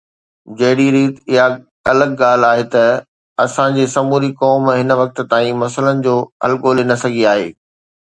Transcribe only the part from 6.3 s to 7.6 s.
حل ڳولي نه سگهي آهي